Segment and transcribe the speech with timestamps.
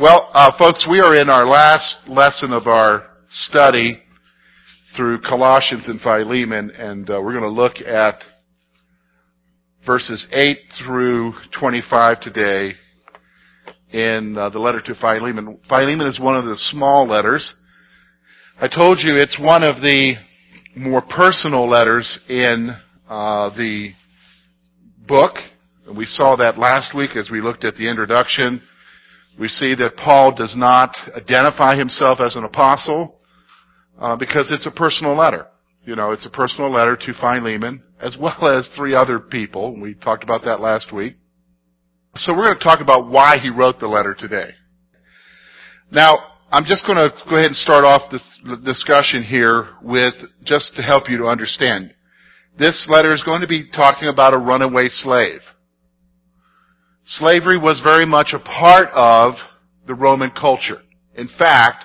[0.00, 4.00] Well, uh, folks, we are in our last lesson of our study
[4.96, 8.14] through Colossians and Philemon, and uh, we're going to look at
[9.84, 12.72] verses 8 through 25 today
[13.92, 15.58] in uh, the letter to Philemon.
[15.68, 17.52] Philemon is one of the small letters.
[18.58, 20.14] I told you it's one of the
[20.76, 22.70] more personal letters in
[23.06, 23.90] uh, the
[25.06, 25.34] book.
[25.94, 28.62] We saw that last week as we looked at the introduction.
[29.38, 33.20] We see that Paul does not identify himself as an apostle
[33.98, 35.46] uh, because it's a personal letter.
[35.84, 39.80] You know, it's a personal letter to Philemon as well as three other people.
[39.80, 41.14] We talked about that last week.
[42.14, 44.50] So we're going to talk about why he wrote the letter today.
[45.90, 46.18] Now,
[46.50, 50.82] I'm just going to go ahead and start off this discussion here with just to
[50.82, 51.94] help you to understand.
[52.58, 55.40] This letter is going to be talking about a runaway slave.
[57.10, 59.34] Slavery was very much a part of
[59.84, 60.80] the Roman culture.
[61.16, 61.84] In fact,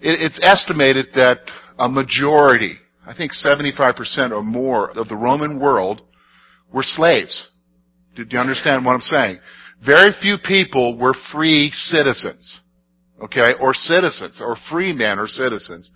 [0.00, 1.38] it's estimated that
[1.78, 6.02] a majority, I think 75% or more of the Roman world
[6.72, 7.48] were slaves.
[8.16, 9.38] Did you understand what I'm saying?
[9.86, 12.60] Very few people were free citizens.
[13.22, 13.52] Okay?
[13.60, 15.92] Or citizens, or free men or citizens.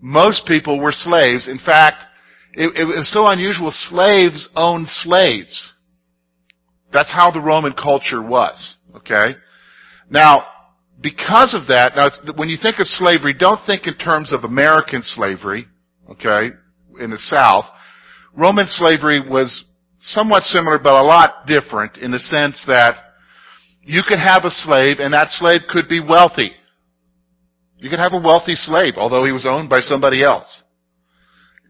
[0.00, 1.48] Most people were slaves.
[1.48, 2.04] In fact,
[2.52, 5.72] it, it was so unusual, slaves owned slaves.
[6.94, 8.76] That's how the Roman culture was.
[8.96, 9.34] Okay?
[10.08, 10.46] Now,
[11.02, 15.02] because of that, now when you think of slavery, don't think in terms of American
[15.02, 15.66] slavery,
[16.08, 16.50] okay,
[17.00, 17.64] in the South.
[18.32, 19.64] Roman slavery was
[19.98, 22.94] somewhat similar, but a lot different in the sense that
[23.82, 26.52] you could have a slave and that slave could be wealthy.
[27.76, 30.62] You could have a wealthy slave, although he was owned by somebody else.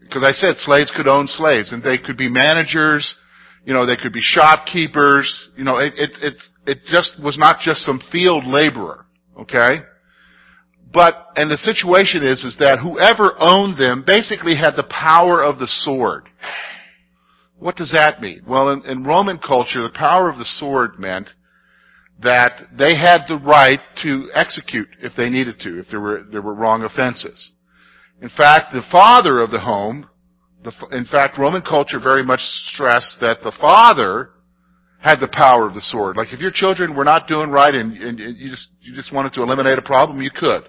[0.01, 3.17] Because I said slaves could own slaves and they could be managers,
[3.65, 5.49] you know, they could be shopkeepers.
[5.57, 6.33] You know, it, it, it,
[6.67, 9.05] it just was not just some field laborer.
[9.39, 9.79] Okay?
[10.93, 15.59] But, and the situation is, is that whoever owned them basically had the power of
[15.59, 16.29] the sword.
[17.57, 18.43] What does that mean?
[18.47, 21.29] Well, in, in Roman culture, the power of the sword meant
[22.21, 26.41] that they had the right to execute if they needed to, if there were, there
[26.41, 27.51] were wrong offenses.
[28.21, 30.07] In fact, the father of the home
[30.65, 34.31] the, in fact, Roman culture very much stressed that the father
[34.99, 36.17] had the power of the sword.
[36.17, 39.33] Like if your children were not doing right and, and you just you just wanted
[39.33, 40.63] to eliminate a problem, you could.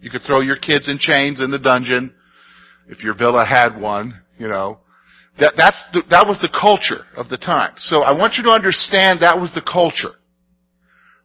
[0.00, 2.12] You could throw your kids in chains in the dungeon
[2.88, 4.20] if your villa had one.
[4.38, 4.80] You know,
[5.38, 7.74] that that's the, that was the culture of the time.
[7.76, 10.16] So I want you to understand that was the culture.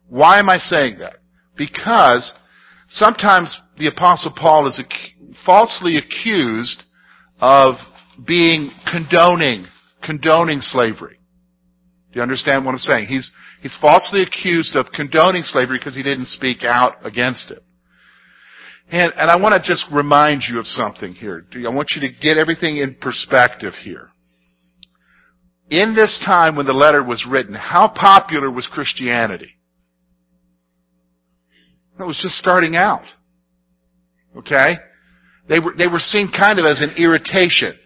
[0.08, 1.16] Why am I saying that?
[1.56, 2.32] Because
[2.88, 6.84] sometimes the apostle Paul is ac- falsely accused
[7.40, 7.74] of
[8.24, 9.66] being condoning,
[10.02, 11.18] condoning slavery.
[12.12, 13.06] Do you understand what I'm saying?
[13.08, 17.62] He's, he's falsely accused of condoning slavery because he didn't speak out against it.
[18.90, 21.44] And, and I want to just remind you of something here.
[21.54, 24.10] I want you to get everything in perspective here.
[25.68, 29.50] In this time when the letter was written, how popular was Christianity?
[31.98, 33.04] It was just starting out.
[34.36, 34.74] Okay?
[35.48, 37.76] They were, they were seen kind of as an irritation.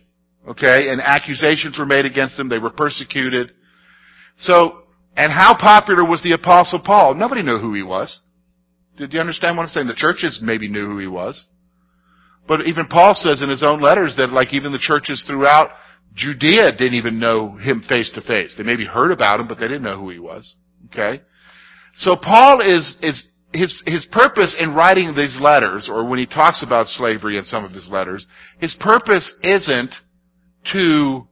[0.50, 2.48] Okay, and accusations were made against them.
[2.48, 3.52] They were persecuted.
[4.36, 4.82] So,
[5.16, 7.14] and how popular was the apostle Paul?
[7.14, 8.20] Nobody knew who he was.
[8.96, 9.86] Did you understand what I'm saying?
[9.86, 11.46] The churches maybe knew who he was.
[12.48, 15.70] But even Paul says in his own letters that like even the churches throughout
[16.14, 18.54] Judea didn't even know him face to face.
[18.56, 20.56] They maybe heard about him, but they didn't know who he was.
[20.86, 21.22] Okay?
[21.94, 23.22] So Paul is, is,
[23.52, 27.64] his, his purpose in writing these letters, or when he talks about slavery in some
[27.64, 28.26] of his letters,
[28.58, 29.94] his purpose isn't
[30.72, 31.26] to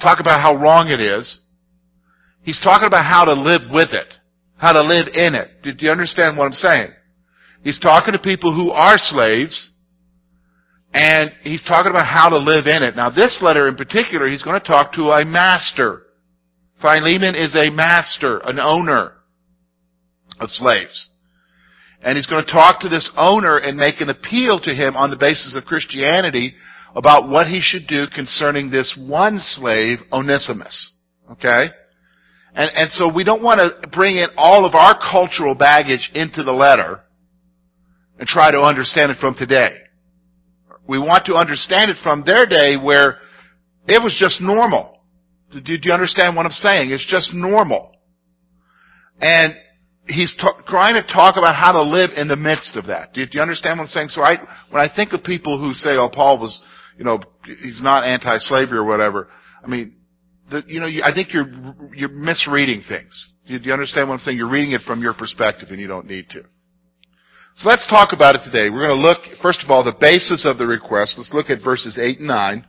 [0.00, 1.38] talk about how wrong it is.
[2.42, 4.14] He's talking about how to live with it,
[4.56, 5.48] how to live in it.
[5.62, 6.92] Do you understand what I'm saying?
[7.62, 9.70] He's talking to people who are slaves,
[10.94, 12.96] and he's talking about how to live in it.
[12.96, 16.02] Now, this letter in particular, he's going to talk to a master.
[16.80, 19.12] Philemon is a master, an owner
[20.40, 21.10] of slaves.
[22.00, 25.10] And he's going to talk to this owner and make an appeal to him on
[25.10, 26.54] the basis of Christianity
[26.94, 30.92] about what he should do concerning this one slave, Onesimus.
[31.32, 31.66] Okay?
[32.54, 36.42] And, and so we don't want to bring in all of our cultural baggage into
[36.42, 37.02] the letter
[38.18, 39.76] and try to understand it from today.
[40.88, 43.18] We want to understand it from their day where
[43.86, 45.00] it was just normal.
[45.52, 46.90] Do, do you understand what I'm saying?
[46.90, 47.92] It's just normal.
[49.20, 49.54] And
[50.06, 53.12] he's t- trying to talk about how to live in the midst of that.
[53.12, 54.08] Do you, do you understand what I'm saying?
[54.08, 54.36] So I,
[54.70, 56.62] when I think of people who say, oh, Paul was
[56.98, 59.28] you know, he's not anti-slavery or whatever.
[59.62, 59.94] I mean,
[60.50, 61.48] the, you know, I think you're
[61.94, 63.32] you're misreading things.
[63.46, 64.36] Do you understand what I'm saying?
[64.36, 66.42] You're reading it from your perspective and you don't need to.
[67.56, 68.70] So let's talk about it today.
[68.70, 71.14] We're going to look, first of all, the basis of the request.
[71.16, 72.66] Let's look at verses 8 and 9.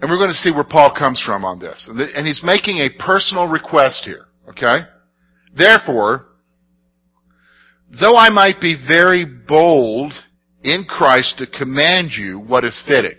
[0.00, 1.88] And we're going to see where Paul comes from on this.
[1.88, 4.26] And he's making a personal request here.
[4.48, 4.84] Okay?
[5.56, 6.26] Therefore,
[7.88, 10.12] though I might be very bold
[10.62, 13.18] in Christ to command you what is fitting,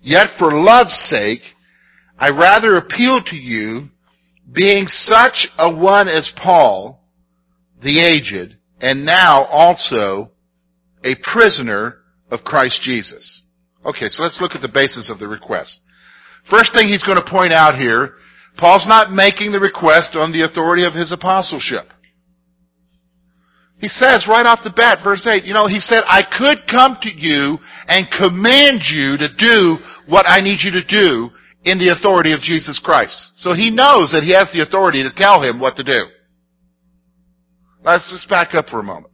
[0.00, 1.42] yet for love's sake,
[2.18, 3.88] I rather appeal to you,
[4.52, 7.02] being such a one as Paul,
[7.82, 10.30] the aged, and now also
[11.02, 11.96] a prisoner
[12.30, 13.40] of Christ Jesus.
[13.84, 15.80] Okay, so let's look at the basis of the request.
[16.50, 18.14] First thing he's going to point out here,
[18.56, 21.88] Paul's not making the request on the authority of his apostleship.
[23.78, 26.96] He says right off the bat, verse 8, you know, he said, I could come
[27.02, 29.76] to you and command you to do
[30.06, 31.30] what I need you to do
[31.64, 33.32] in the authority of Jesus Christ.
[33.36, 36.06] So he knows that he has the authority to tell him what to do.
[37.84, 39.12] Let's just back up for a moment.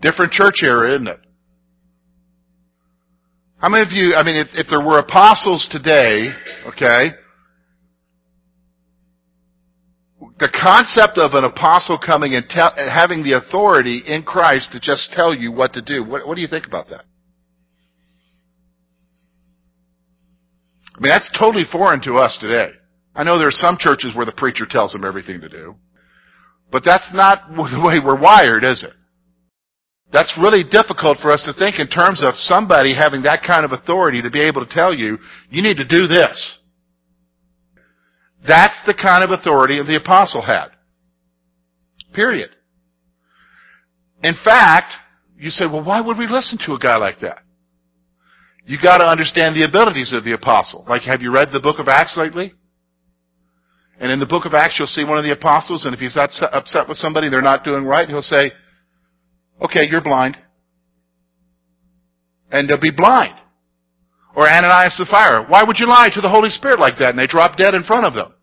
[0.00, 1.20] Different church era, isn't it?
[3.58, 6.30] How many of you, I mean, if, if there were apostles today,
[6.66, 7.16] okay,
[10.38, 15.12] the concept of an apostle coming and tell, having the authority in Christ to just
[15.12, 17.04] tell you what to do, what, what do you think about that?
[20.94, 22.70] I mean, that's totally foreign to us today.
[23.14, 25.74] I know there are some churches where the preacher tells them everything to do.
[26.70, 28.92] But that's not the way we're wired, is it?
[30.12, 33.72] That's really difficult for us to think in terms of somebody having that kind of
[33.72, 35.18] authority to be able to tell you,
[35.50, 36.58] you need to do this.
[38.46, 40.68] That's the kind of authority the apostle had.
[42.12, 42.50] Period.
[44.22, 44.92] In fact,
[45.38, 47.40] you say, well, why would we listen to a guy like that?
[48.64, 50.84] You gotta understand the abilities of the apostle.
[50.88, 52.54] Like, have you read the book of Acts lately?
[54.00, 56.16] And in the book of Acts, you'll see one of the apostles, and if he's
[56.16, 58.50] upset with somebody, they're not doing right, he'll say,
[59.62, 60.36] okay, you're blind.
[62.50, 63.34] And they'll be blind.
[64.34, 65.46] Or Ananias and Sapphira.
[65.48, 67.10] Why would you lie to the Holy Spirit like that?
[67.10, 68.34] And they drop dead in front of them.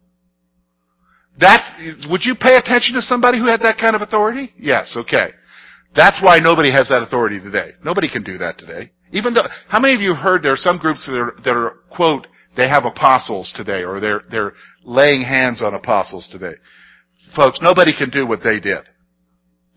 [1.40, 1.62] That,
[2.10, 4.54] would you pay attention to somebody who had that kind of authority?
[4.58, 5.32] Yes, okay.
[5.96, 7.72] That's why nobody has that authority today.
[7.84, 8.92] Nobody can do that today.
[9.12, 11.78] Even though, how many of you heard there are some groups that are, that are,
[11.96, 14.54] quote, they have apostles today, or they're, they're
[14.84, 16.54] laying hands on apostles today.
[17.36, 18.84] Folks, nobody can do what they did.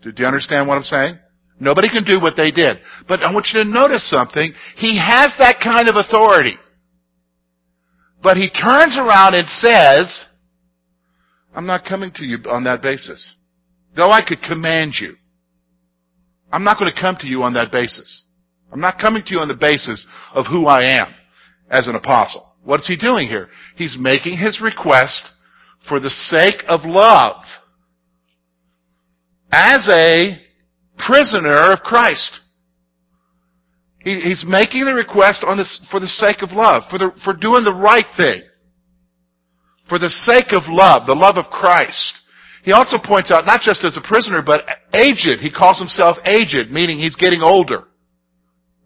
[0.01, 1.17] Do you understand what I'm saying?
[1.59, 2.77] Nobody can do what they did.
[3.07, 4.53] But I want you to notice something.
[4.75, 6.55] He has that kind of authority.
[8.21, 10.25] But he turns around and says,
[11.57, 13.33] I'm not coming to you on that basis.
[13.95, 15.15] Though I could command you.
[16.51, 18.21] I'm not going to come to you on that basis.
[18.71, 20.05] I'm not coming to you on the basis
[20.35, 21.07] of who I am
[21.71, 22.53] as an apostle.
[22.63, 23.49] What's he doing here?
[23.75, 25.31] He's making his request
[25.89, 27.41] for the sake of love
[29.51, 30.39] as a
[31.07, 32.39] prisoner of Christ.
[34.01, 37.33] He, he's making the request on this, for the sake of love, for, the, for
[37.33, 38.43] doing the right thing.
[39.89, 42.19] For the sake of love, the love of Christ.
[42.63, 45.39] He also points out, not just as a prisoner, but aged.
[45.39, 47.85] He calls himself aged, meaning he's getting older.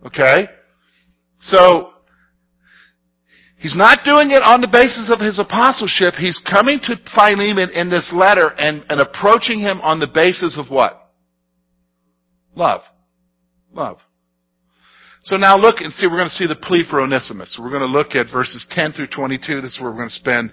[0.05, 0.47] Okay?
[1.39, 1.91] So,
[3.61, 6.15] He's not doing it on the basis of his apostleship.
[6.15, 10.71] He's coming to Philemon in this letter and, and approaching him on the basis of
[10.71, 11.11] what?
[12.55, 12.81] Love.
[13.71, 13.99] Love.
[15.21, 17.55] So now look and see, we're going to see the plea for Onesimus.
[17.61, 19.61] we're going to look at verses 10 through 22.
[19.61, 20.51] This is where we're going to spend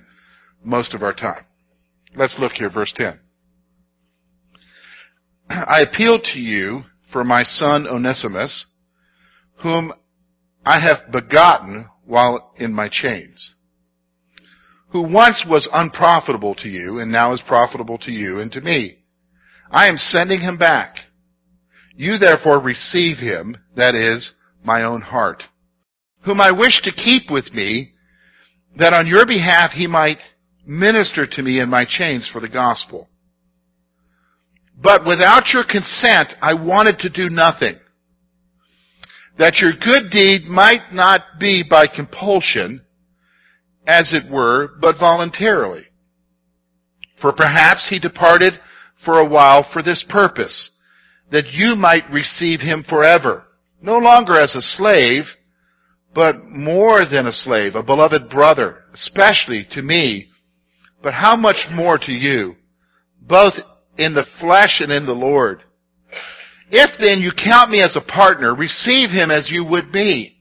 [0.64, 1.44] most of our time.
[2.16, 3.18] Let's look here, verse 10.
[5.50, 8.66] I appeal to you for my son Onesimus,
[9.62, 9.92] whom
[10.64, 13.54] I have begotten while in my chains,
[14.90, 18.98] who once was unprofitable to you and now is profitable to you and to me.
[19.70, 20.96] I am sending him back.
[21.94, 24.32] You therefore receive him, that is,
[24.64, 25.42] my own heart,
[26.24, 27.92] whom I wish to keep with me,
[28.76, 30.18] that on your behalf he might
[30.68, 33.08] minister to me in my chains for the gospel.
[34.80, 37.76] But without your consent, I wanted to do nothing
[39.38, 42.84] that your good deed might not be by compulsion,
[43.86, 45.84] as it were, but voluntarily.
[47.22, 48.54] For perhaps he departed
[49.04, 50.70] for a while for this purpose,
[51.30, 53.44] that you might receive him forever,
[53.80, 55.24] no longer as a slave,
[56.14, 60.28] but more than a slave, a beloved brother, especially to me,
[61.02, 62.56] but how much more to you,
[63.20, 63.54] both
[63.96, 65.62] in the flesh and in the Lord.
[66.70, 70.36] If then you count me as a partner, receive him as you would me.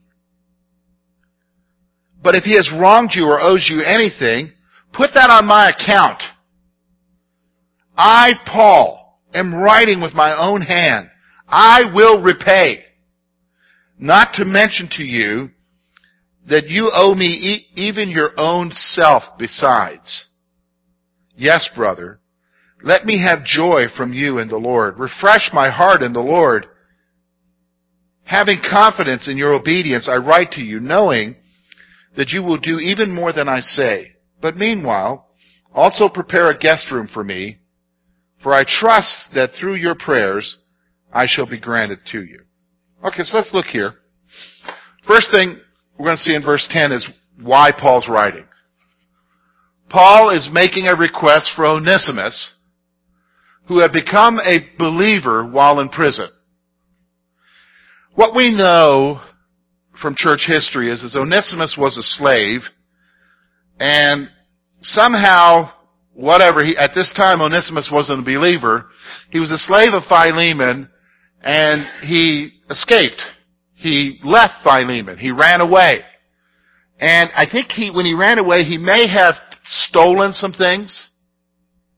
[2.21, 4.51] But if he has wronged you or owes you anything,
[4.93, 6.21] put that on my account.
[7.95, 11.09] I, Paul, am writing with my own hand.
[11.47, 12.83] I will repay.
[13.97, 15.49] Not to mention to you
[16.49, 20.25] that you owe me e- even your own self besides.
[21.37, 22.19] Yes, brother,
[22.83, 24.97] let me have joy from you in the Lord.
[24.97, 26.65] Refresh my heart in the Lord.
[28.23, 31.35] Having confidence in your obedience, I write to you, knowing
[32.17, 34.13] that you will do even more than I say.
[34.41, 35.27] But meanwhile,
[35.73, 37.59] also prepare a guest room for me,
[38.41, 40.57] for I trust that through your prayers
[41.13, 42.41] I shall be granted to you.
[43.05, 43.93] Okay, so let's look here.
[45.07, 45.57] First thing
[45.97, 47.07] we're going to see in verse 10 is
[47.41, 48.46] why Paul's writing.
[49.89, 52.53] Paul is making a request for Onesimus,
[53.67, 56.29] who had become a believer while in prison.
[58.15, 59.21] What we know
[60.01, 62.61] from church history is, is Onesimus was a slave,
[63.79, 64.29] and
[64.81, 65.71] somehow,
[66.13, 68.87] whatever, he, at this time Onesimus wasn't a believer,
[69.31, 70.89] he was a slave of Philemon,
[71.41, 73.21] and he escaped.
[73.75, 75.17] He left Philemon.
[75.17, 76.01] He ran away.
[76.99, 79.35] And I think he, when he ran away, he may have
[79.67, 81.09] stolen some things.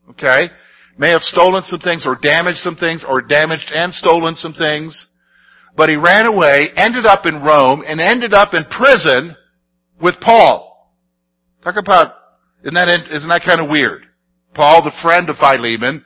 [0.09, 0.49] Okay?
[0.97, 5.07] May have stolen some things or damaged some things or damaged and stolen some things.
[5.77, 9.35] But he ran away, ended up in Rome, and ended up in prison
[10.01, 10.93] with Paul.
[11.63, 12.13] Talk about,
[12.63, 14.05] isn't that, isn't that kind of weird?
[14.53, 16.03] Paul, the friend of Philemon,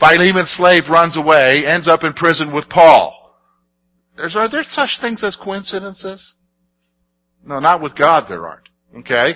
[0.00, 3.36] Philemon's slave runs away, ends up in prison with Paul.
[4.16, 6.34] There's, are there such things as coincidences?
[7.44, 8.68] No, not with God there aren't.
[8.98, 9.34] Okay?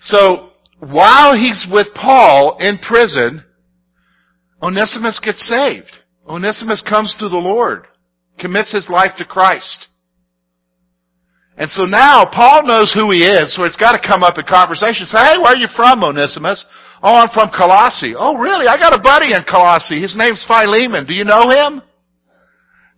[0.00, 3.44] So, while he's with Paul in prison,
[4.62, 5.90] Onesimus gets saved.
[6.26, 7.86] Onesimus comes to the Lord,
[8.38, 9.88] commits his life to Christ.
[11.56, 14.44] And so now Paul knows who he is, so it's got to come up in
[14.46, 15.04] conversation.
[15.04, 16.64] Say, hey, where are you from, Onesimus?
[17.02, 18.14] Oh, I'm from Colossae.
[18.16, 18.66] Oh, really?
[18.66, 20.00] I got a buddy in Colossae.
[20.00, 21.06] His name's Philemon.
[21.06, 21.82] Do you know him?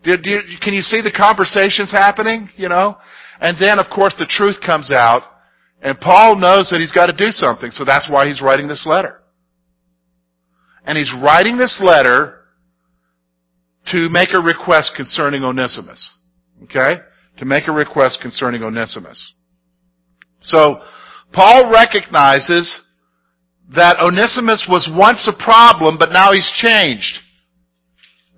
[0.05, 2.51] Do, do can you see the conversations happening?
[2.57, 2.99] You know?
[3.41, 5.23] And then, of course, the truth comes out,
[5.83, 8.87] and Paul knows that he's got to do something, so that's why he's writing this
[8.87, 9.21] letter.
[10.85, 12.39] And he's writing this letter
[13.91, 16.15] to make a request concerning Onesimus.
[16.65, 16.99] Okay?
[17.39, 19.35] To make a request concerning Onesimus.
[20.41, 20.81] So,
[21.33, 22.81] Paul recognizes
[23.75, 27.19] that Onesimus was once a problem, but now he's changed.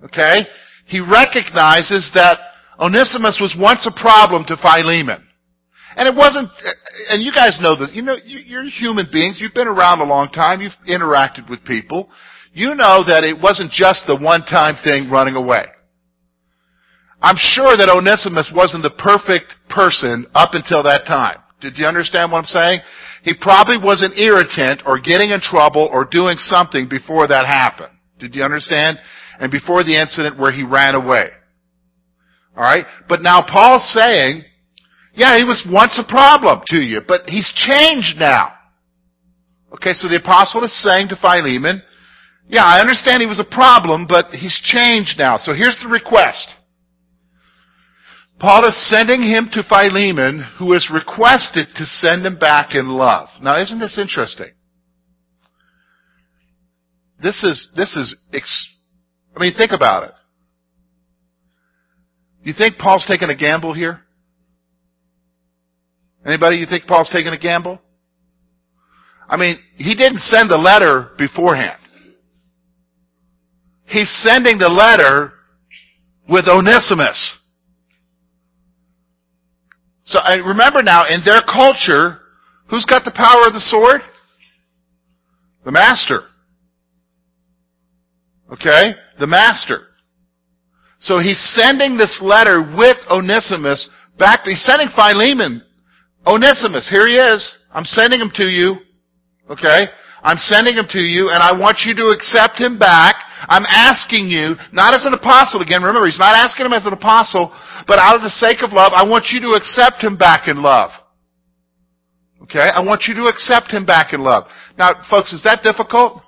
[0.03, 0.47] Okay?
[0.87, 2.39] He recognizes that
[2.79, 5.27] Onesimus was once a problem to Philemon.
[5.95, 6.49] And it wasn't,
[7.09, 10.29] and you guys know that, you know, you're human beings, you've been around a long
[10.29, 12.09] time, you've interacted with people.
[12.53, 15.65] You know that it wasn't just the one-time thing running away.
[17.21, 21.39] I'm sure that Onesimus wasn't the perfect person up until that time.
[21.61, 22.81] Did you understand what I'm saying?
[23.23, 27.91] He probably was an irritant or getting in trouble or doing something before that happened.
[28.19, 28.99] Did you understand?
[29.39, 31.29] And before the incident where he ran away.
[32.55, 32.85] Alright?
[33.09, 34.43] But now Paul's saying,
[35.15, 38.53] yeah, he was once a problem to you, but he's changed now.
[39.73, 41.81] Okay, so the apostle is saying to Philemon,
[42.47, 45.37] yeah, I understand he was a problem, but he's changed now.
[45.37, 46.53] So here's the request.
[48.39, 53.29] Paul is sending him to Philemon, who is requested to send him back in love.
[53.41, 54.51] Now, isn't this interesting?
[57.21, 58.77] This is, this is, ex-
[59.35, 60.11] I mean, think about it.
[62.43, 64.01] You think Paul's taking a gamble here?
[66.25, 67.79] Anybody you think Paul's taking a gamble?
[69.29, 71.79] I mean, he didn't send the letter beforehand.
[73.85, 75.33] He's sending the letter
[76.27, 77.37] with Onesimus.
[80.05, 82.19] So I remember now, in their culture,
[82.69, 84.01] who's got the power of the sword?
[85.63, 86.21] The master.
[88.51, 88.93] Okay?
[89.19, 89.81] The master.
[90.99, 94.41] So he's sending this letter with Onesimus back.
[94.45, 95.63] He's sending Philemon.
[96.27, 97.57] Onesimus, here he is.
[97.71, 98.77] I'm sending him to you.
[99.49, 99.85] Okay?
[100.23, 103.15] I'm sending him to you and I want you to accept him back.
[103.47, 106.93] I'm asking you, not as an apostle again, remember, he's not asking him as an
[106.93, 107.53] apostle,
[107.85, 110.63] but out of the sake of love, I want you to accept him back in
[110.63, 110.89] love.
[112.41, 112.69] Okay?
[112.73, 114.45] I want you to accept him back in love.
[114.77, 116.23] Now, folks, is that difficult?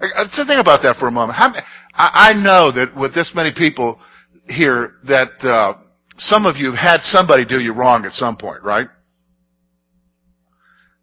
[0.00, 1.36] Just think about that for a moment.
[1.36, 1.52] How,
[1.94, 4.00] I know that with this many people
[4.48, 5.83] here, that uh,
[6.16, 8.88] some of you have had somebody do you wrong at some point, right?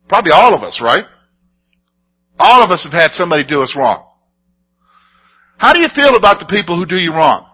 [0.07, 1.05] Probably all of us, right?
[2.39, 4.07] All of us have had somebody do us wrong.
[5.57, 7.47] How do you feel about the people who do you wrong?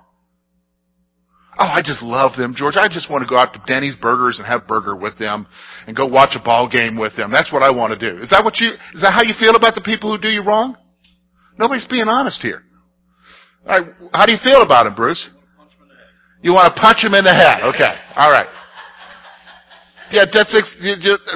[1.60, 2.76] Oh, I just love them, George.
[2.78, 5.48] I just want to go out to Denny's Burgers and have burger with them
[5.88, 7.32] and go watch a ball game with them.
[7.32, 8.22] That's what I want to do.
[8.22, 10.44] Is that what you, is that how you feel about the people who do you
[10.44, 10.78] wrong?
[11.58, 12.62] Nobody's being honest here.
[13.66, 15.30] All right, how do you feel about them, Bruce?
[16.42, 17.64] You want to punch him in the head.
[17.64, 17.94] Okay.
[18.16, 18.48] All right.
[20.12, 20.54] Yeah, that's,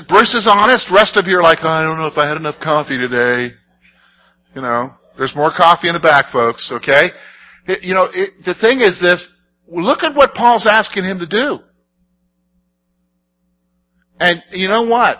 [0.08, 0.89] Bruce is honest.
[0.93, 3.53] Rest of you are like, oh, I don't know if I had enough coffee today.
[4.55, 7.10] You know, there's more coffee in the back, folks, okay?
[7.67, 9.27] It, you know, it, the thing is this,
[9.67, 11.60] look at what Paul's asking him to do.
[14.20, 15.17] And you know what?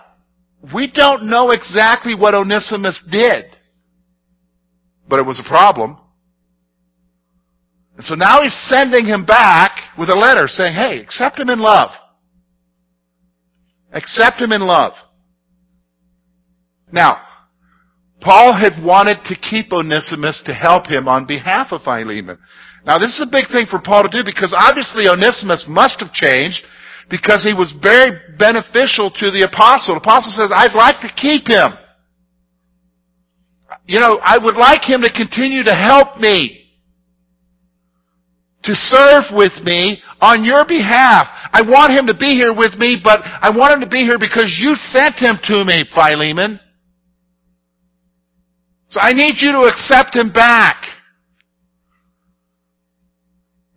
[0.74, 3.46] We don't know exactly what Onesimus did.
[5.10, 5.98] But it was a problem.
[8.02, 11.60] And so now he's sending him back with a letter saying, hey, accept him in
[11.60, 11.92] love.
[13.94, 14.94] Accept him in love.
[16.92, 17.22] Now,
[18.20, 22.40] Paul had wanted to keep Onesimus to help him on behalf of Philemon.
[22.88, 26.12] Now this is a big thing for Paul to do because obviously Onesimus must have
[26.12, 26.66] changed
[27.08, 29.94] because he was very beneficial to the apostle.
[29.94, 31.78] The apostle says, I'd like to keep him.
[33.86, 36.61] You know, I would like him to continue to help me.
[38.64, 41.28] To serve with me on your behalf.
[41.52, 44.20] I want him to be here with me, but I want him to be here
[44.20, 46.60] because you sent him to me, Philemon.
[48.90, 50.84] So I need you to accept him back.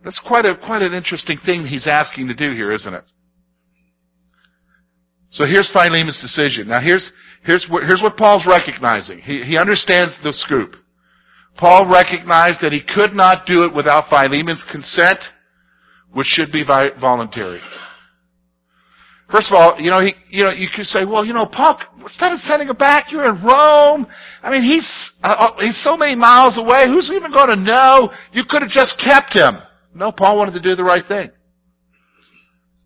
[0.04, 3.04] That's quite a, quite an interesting thing he's asking to do here, isn't it?
[5.30, 6.68] So here's Philemon's decision.
[6.68, 7.10] Now here's,
[7.44, 9.18] here's what, here's what Paul's recognizing.
[9.18, 10.76] He, he understands the scoop.
[11.56, 15.18] Paul recognized that he could not do it without Philemon's consent,
[16.12, 17.60] which should be voluntary.
[19.30, 21.80] First of all, you know, he, you know, you could say, well, you know, Paul,
[22.00, 24.06] instead of sending him back, you're in Rome.
[24.42, 24.86] I mean, he's,
[25.22, 26.86] uh, uh he's so many miles away.
[26.86, 28.12] Who's even going to know?
[28.32, 29.58] You could have just kept him.
[29.94, 31.30] No, Paul wanted to do the right thing.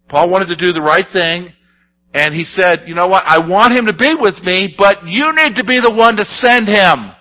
[0.09, 1.53] Paul wanted to do the right thing,
[2.15, 5.33] and he said, you know what, I want him to be with me, but you
[5.35, 7.13] need to be the one to send him.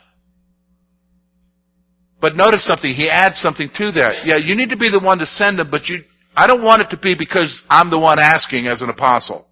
[2.19, 4.25] But notice something, he adds something to that.
[4.25, 6.03] Yeah, you need to be the one to send them, but you,
[6.35, 9.47] I don't want it to be because I'm the one asking as an apostle.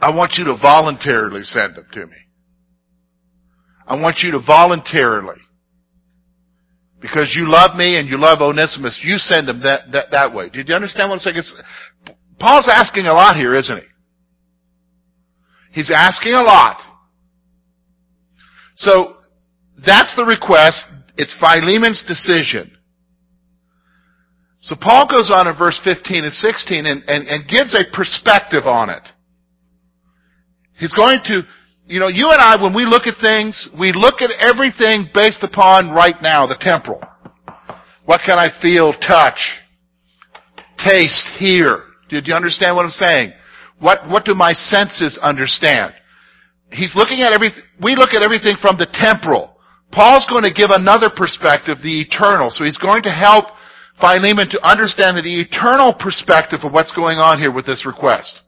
[0.00, 2.16] I want you to voluntarily send them to me.
[3.86, 5.40] I want you to voluntarily
[7.00, 10.48] because you love me and you love Onesimus, you send them that, that, that way.
[10.48, 11.42] Did you understand what I'm saying?
[12.38, 13.84] Paul's asking a lot here, isn't he?
[15.72, 16.78] He's asking a lot.
[18.76, 19.14] So,
[19.84, 20.84] that's the request.
[21.16, 22.76] It's Philemon's decision.
[24.60, 28.66] So Paul goes on in verse 15 and 16 and, and, and gives a perspective
[28.66, 29.08] on it.
[30.78, 31.42] He's going to
[31.88, 35.42] you know, you and I, when we look at things, we look at everything based
[35.42, 37.00] upon right now, the temporal.
[38.04, 39.40] What can I feel, touch,
[40.76, 41.84] taste, hear?
[42.10, 43.32] Did you understand what I'm saying?
[43.80, 45.94] What, what do my senses understand?
[46.70, 49.57] He's looking at everything, we look at everything from the temporal.
[49.92, 52.50] Paul's going to give another perspective, the eternal.
[52.50, 53.46] So he's going to help
[54.00, 58.40] Philemon to understand the eternal perspective of what's going on here with this request.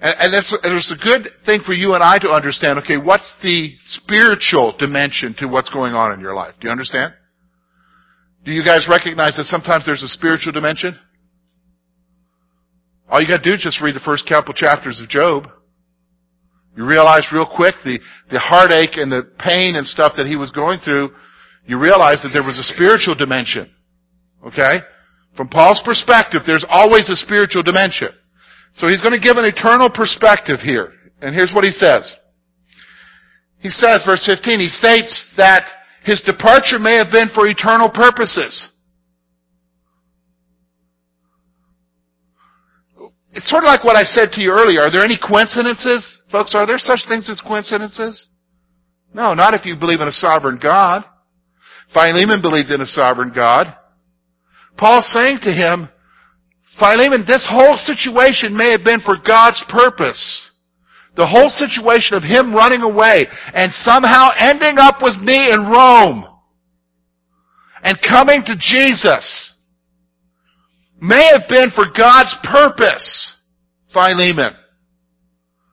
[0.00, 3.72] And, it's, it's a good thing for you and I to understand, okay, what's the
[3.80, 6.54] spiritual dimension to what's going on in your life?
[6.60, 7.14] Do you understand?
[8.44, 10.98] Do you guys recognize that sometimes there's a spiritual dimension?
[13.08, 15.48] All you gotta do is just read the first couple chapters of Job.
[16.76, 20.50] You realize real quick the, the heartache and the pain and stuff that he was
[20.50, 21.10] going through,
[21.66, 23.70] you realize that there was a spiritual dimension.
[24.44, 24.78] Okay?
[25.36, 28.10] From Paul's perspective, there's always a spiritual dimension.
[28.74, 30.92] So he's going to give an eternal perspective here.
[31.22, 32.14] And here's what he says.
[33.58, 35.64] He says, verse 15, he states that
[36.02, 38.68] his departure may have been for eternal purposes.
[43.34, 44.82] It's sort of like what I said to you earlier.
[44.82, 46.22] Are there any coincidences?
[46.30, 48.26] Folks, are there such things as coincidences?
[49.12, 51.04] No, not if you believe in a sovereign God.
[51.92, 53.74] Philemon believes in a sovereign God.
[54.76, 55.88] Paul's saying to him,
[56.78, 60.50] Philemon, this whole situation may have been for God's purpose.
[61.16, 66.26] The whole situation of him running away and somehow ending up with me in Rome
[67.84, 69.53] and coming to Jesus
[71.04, 73.30] may have been for God's purpose,
[73.92, 74.54] Philemon.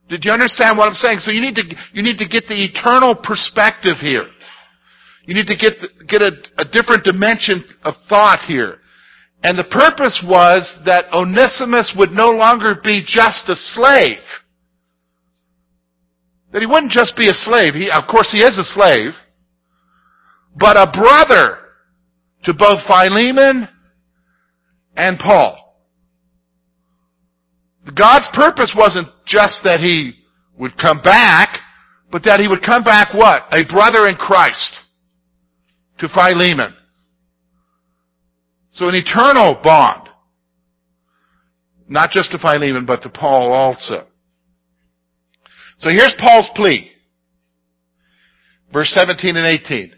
[0.09, 1.19] Did you understand what I'm saying?
[1.19, 1.63] So you need to,
[1.93, 4.27] you need to get the eternal perspective here.
[5.25, 5.73] You need to get,
[6.07, 8.79] get a, a different dimension of thought here.
[9.43, 14.19] And the purpose was that Onesimus would no longer be just a slave.
[16.51, 17.73] That he wouldn't just be a slave.
[17.73, 19.13] He, of course he is a slave.
[20.55, 21.57] But a brother
[22.43, 23.69] to both Philemon
[24.95, 25.57] and Paul.
[27.97, 30.13] God's purpose wasn't just that he
[30.57, 31.57] would come back,
[32.11, 33.43] but that he would come back what?
[33.51, 34.79] A brother in Christ
[35.99, 36.73] to Philemon.
[38.71, 40.09] So an eternal bond.
[41.87, 44.07] Not just to Philemon, but to Paul also.
[45.77, 46.91] So here's Paul's plea.
[48.71, 49.93] Verse 17 and 18.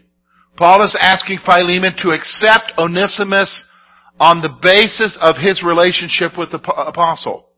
[0.56, 3.64] Paul is asking Philemon to accept Onesimus
[4.20, 7.48] on the basis of his relationship with the apostle.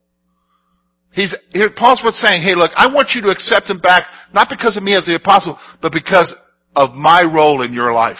[1.11, 4.49] He's, here, Paul's what's saying, hey look, I want you to accept him back, not
[4.49, 6.33] because of me as the apostle, but because
[6.75, 8.19] of my role in your life.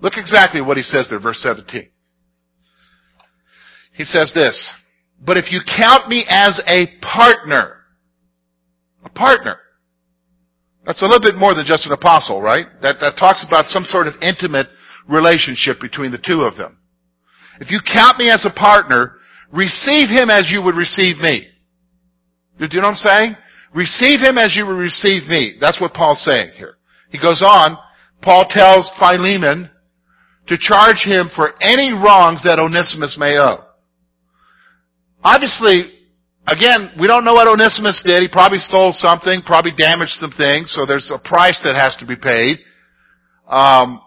[0.00, 1.88] Look exactly what he says there, verse 17.
[3.92, 4.70] He says this,
[5.20, 7.76] but if you count me as a partner,
[9.04, 9.58] a partner,
[10.86, 12.66] that's a little bit more than just an apostle, right?
[12.80, 14.68] That, that talks about some sort of intimate
[15.10, 16.78] relationship between the two of them.
[17.60, 19.16] If you count me as a partner,
[19.52, 21.48] receive him as you would receive me.
[22.58, 23.36] Do you know what I'm saying?
[23.74, 25.56] Receive him as you would receive me.
[25.60, 26.76] That's what Paul's saying here.
[27.10, 27.76] He goes on,
[28.22, 29.70] Paul tells Philemon
[30.46, 33.64] to charge him for any wrongs that Onesimus may owe.
[35.22, 35.92] Obviously,
[36.46, 38.20] again, we don't know what Onesimus did.
[38.20, 42.06] He probably stole something, probably damaged some things, so there's a price that has to
[42.06, 42.58] be paid.
[43.46, 44.00] Um,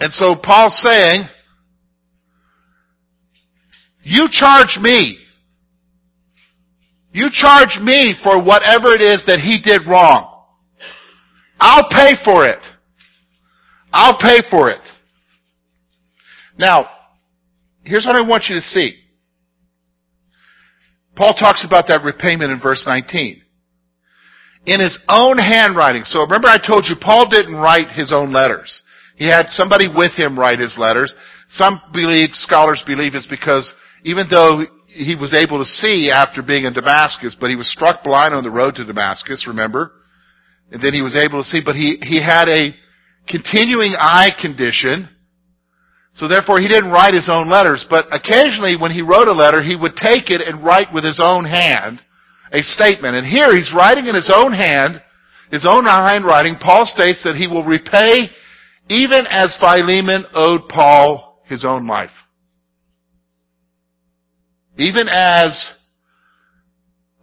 [0.00, 1.28] and so Paul's saying,
[4.02, 5.18] you charge me.
[7.12, 10.42] You charge me for whatever it is that he did wrong.
[11.60, 12.58] I'll pay for it.
[13.92, 14.80] I'll pay for it.
[16.58, 16.88] Now,
[17.84, 18.98] here's what I want you to see.
[21.16, 23.40] Paul talks about that repayment in verse 19.
[24.66, 26.02] In his own handwriting.
[26.04, 28.82] So remember I told you Paul didn't write his own letters.
[29.16, 31.14] He had somebody with him write his letters.
[31.50, 33.72] Some believe, scholars believe it's because
[34.02, 38.02] even though he was able to see after being in Damascus, but he was struck
[38.02, 39.92] blind on the road to Damascus, remember?
[40.70, 42.74] And then he was able to see, but he, he had a
[43.28, 45.08] continuing eye condition
[46.14, 49.62] so therefore he didn't write his own letters, but occasionally when he wrote a letter,
[49.62, 52.00] he would take it and write with his own hand
[52.52, 53.16] a statement.
[53.16, 55.02] And here he's writing in his own hand,
[55.50, 58.30] his own handwriting, Paul states that he will repay
[58.88, 62.10] even as Philemon owed Paul his own life.
[64.76, 65.72] Even as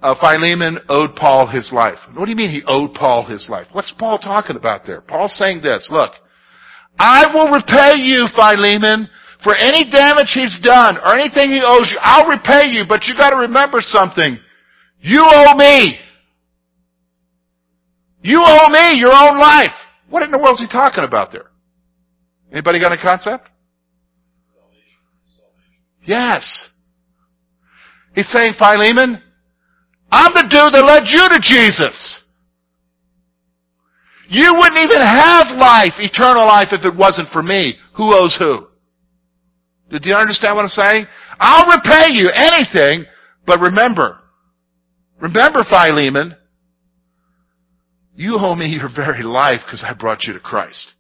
[0.02, 2.00] uh, Philemon owed Paul his life.
[2.14, 3.68] What do you mean he owed Paul his life?
[3.72, 5.02] What's Paul talking about there?
[5.02, 6.12] Paul's saying this, look,
[6.98, 9.10] I will repay you, Philemon,
[9.44, 12.00] for any damage he's done or anything he owes you.
[12.02, 14.38] I'll repay you, but you gotta remember something.
[15.00, 16.00] You owe me.
[18.24, 19.72] You owe me your own life.
[20.10, 21.51] What in the world is he talking about there?
[22.52, 23.50] Anybody got a concept?
[26.04, 26.70] Yes.
[28.14, 29.22] He's saying, Philemon,
[30.12, 32.20] I'm the dude that led you to Jesus.
[34.28, 37.76] You wouldn't even have life, eternal life, if it wasn't for me.
[37.96, 38.68] Who owes who?
[39.90, 41.06] Did you understand what I'm saying?
[41.40, 43.06] I'll repay you anything,
[43.46, 44.20] but remember,
[45.22, 46.36] remember Philemon,
[48.16, 50.94] you owe me your very life because I brought you to Christ.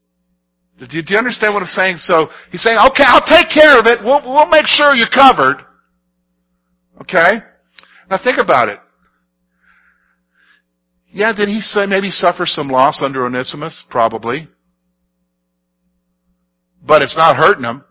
[0.81, 1.97] Do you, do you, understand what I'm saying?
[1.97, 3.99] So he's saying, okay, I'll take care of it.
[4.03, 5.57] We'll, we'll make sure you're covered.
[7.01, 7.43] Okay?
[8.09, 8.79] Now think about it.
[11.13, 13.83] Yeah, did he say maybe suffer some loss under Onesimus?
[13.91, 14.47] Probably.
[16.81, 17.83] But it's not hurting him.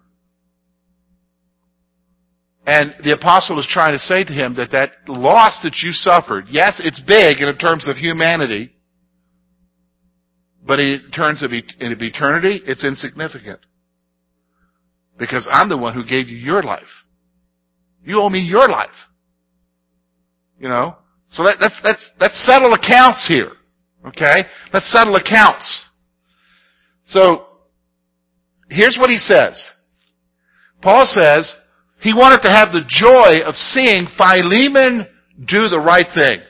[2.66, 6.46] And the apostle is trying to say to him that that loss that you suffered,
[6.50, 8.72] yes, it's big in terms of humanity,
[10.66, 13.60] but in terms of eternity, it's insignificant.
[15.18, 16.82] Because I'm the one who gave you your life.
[18.04, 18.88] You owe me your life.
[20.58, 20.96] You know?
[21.30, 23.52] So let, let's, let's, let's settle accounts here.
[24.06, 24.44] Okay?
[24.72, 25.86] Let's settle accounts.
[27.06, 27.46] So,
[28.68, 29.68] here's what he says.
[30.82, 31.54] Paul says
[32.00, 35.06] he wanted to have the joy of seeing Philemon
[35.44, 36.40] do the right thing.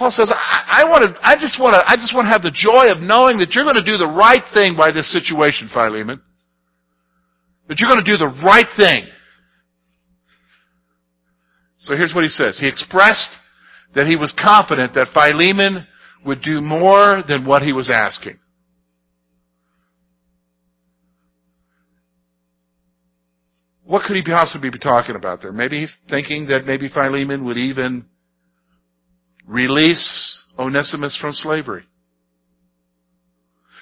[0.00, 2.40] Paul says, I, I want to, I just want to, I just want to have
[2.40, 5.68] the joy of knowing that you're going to do the right thing by this situation,
[5.70, 6.22] Philemon.
[7.68, 9.04] That you're going to do the right thing.
[11.76, 12.58] So here's what he says.
[12.58, 13.28] He expressed
[13.94, 15.86] that he was confident that Philemon
[16.24, 18.38] would do more than what he was asking.
[23.84, 25.52] What could he possibly be talking about there?
[25.52, 28.06] Maybe he's thinking that maybe Philemon would even
[29.50, 31.84] release Onesimus from slavery.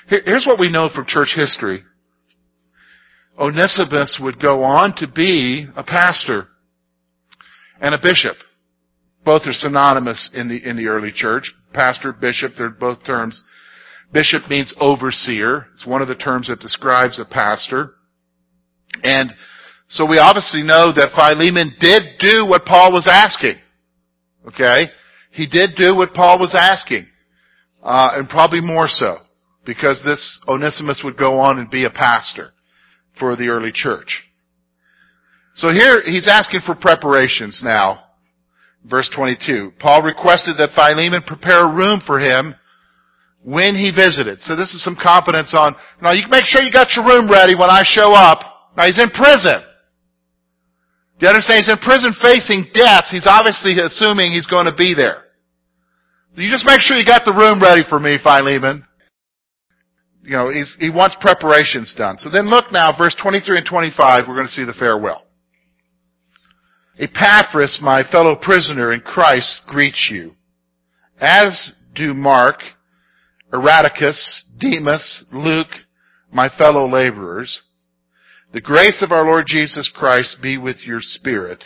[0.08, 1.82] Here's what we know from church history.
[3.38, 6.46] Onesimus would go on to be a pastor
[7.80, 8.36] and a bishop.
[9.24, 11.52] Both are synonymous in the, in the early church.
[11.74, 13.44] Pastor, bishop, they're both terms.
[14.10, 15.66] Bishop means overseer.
[15.74, 17.90] It's one of the terms that describes a pastor.
[19.02, 19.30] And
[19.88, 23.56] so we obviously know that Philemon did do what Paul was asking.
[24.46, 24.86] Okay?
[25.38, 27.06] He did do what Paul was asking.
[27.80, 29.18] Uh, and probably more so.
[29.64, 32.50] Because this Onesimus would go on and be a pastor
[33.20, 34.24] for the early church.
[35.54, 38.02] So here he's asking for preparations now.
[38.84, 39.74] Verse 22.
[39.78, 42.56] Paul requested that Philemon prepare a room for him
[43.44, 44.42] when he visited.
[44.42, 47.30] So this is some confidence on, now you can make sure you got your room
[47.30, 48.40] ready when I show up.
[48.76, 49.62] Now he's in prison.
[51.20, 51.62] Do you understand?
[51.62, 53.04] He's in prison facing death.
[53.10, 55.27] He's obviously assuming he's going to be there.
[56.38, 58.86] You just make sure you got the room ready for me, Philemon.
[60.22, 62.18] You know, he wants preparations done.
[62.18, 65.26] So then look now, verse 23 and 25, we're going to see the farewell.
[66.98, 70.34] Epaphras, my fellow prisoner in Christ, greets you,
[71.20, 72.60] as do Mark,
[73.52, 75.68] Erastus, Demas, Luke,
[76.32, 77.62] my fellow laborers.
[78.52, 81.64] The grace of our Lord Jesus Christ be with your spirit.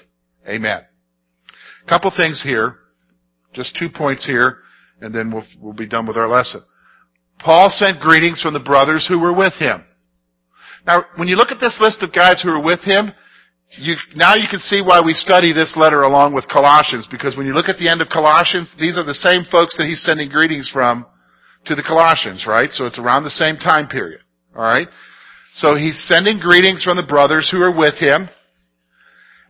[0.48, 0.82] Amen.
[1.88, 2.76] Couple things here.
[3.52, 4.58] Just two points here,
[5.00, 6.62] and then we'll, we'll be done with our lesson.
[7.38, 9.84] Paul sent greetings from the brothers who were with him.
[10.86, 13.12] Now, when you look at this list of guys who were with him,
[13.78, 17.46] you, now you can see why we study this letter along with Colossians, because when
[17.46, 20.28] you look at the end of Colossians, these are the same folks that he's sending
[20.28, 21.06] greetings from
[21.66, 22.70] to the Colossians, right?
[22.70, 24.20] So it's around the same time period.
[24.54, 24.88] Alright?
[25.54, 28.28] So he's sending greetings from the brothers who are with him.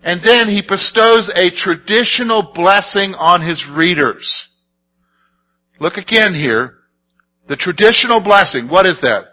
[0.02, 4.48] And then he bestows a traditional blessing on his readers.
[5.78, 6.74] Look again here.
[7.48, 9.24] The traditional blessing, what is that?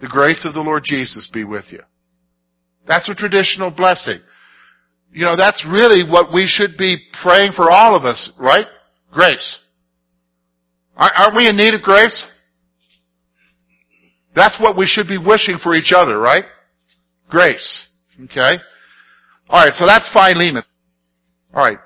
[0.00, 1.80] The grace of the Lord Jesus be with you.
[2.86, 4.20] That's a traditional blessing.
[5.12, 8.66] You know, that's really what we should be praying for all of us, right?
[9.12, 9.58] Grace.
[10.96, 12.26] Aren't we in need of grace?
[14.34, 16.44] That's what we should be wishing for each other, right?
[17.28, 17.86] Grace.
[18.24, 18.56] Okay?
[19.52, 20.62] Alright, so that's Philemon.
[21.54, 21.78] Alright.